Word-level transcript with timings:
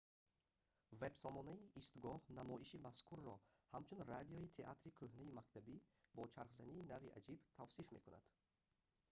вебсомонаи 1.01 1.67
истгоҳ 1.81 2.19
намоиши 2.39 2.83
мазкурро 2.87 3.35
ҳамчун 3.73 3.99
радиои 4.13 4.53
театри 4.57 4.95
кӯҳнаи 4.99 5.35
мактабӣ 5.39 5.75
бо 6.15 6.21
чархзании 6.35 6.87
нави 6.91 7.13
аҷиб 7.19 7.39
тавсиф 7.57 7.87
мекунад 7.95 8.25